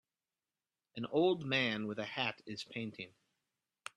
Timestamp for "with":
1.85-1.99